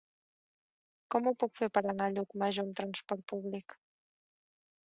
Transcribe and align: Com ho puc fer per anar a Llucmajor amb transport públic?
Com 1.15 1.29
ho 1.29 1.33
puc 1.43 1.53
fer 1.59 1.69
per 1.77 1.83
anar 1.91 2.07
a 2.07 2.15
Llucmajor 2.15 2.67
amb 2.67 2.75
transport 2.81 3.29
públic? 3.35 3.81